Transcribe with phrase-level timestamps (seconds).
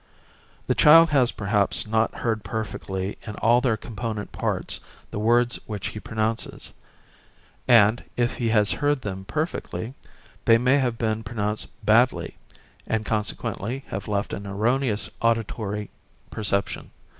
[0.65, 4.79] The child has perhaps not heard perfectly in all their component parts
[5.11, 6.73] the words which he pronounces,
[7.67, 9.93] and, if he has heard them perfectly,
[10.45, 12.35] they may have been pronounced badly,
[12.87, 15.91] and consequently have left an erroneous auditory
[16.31, 16.89] perception.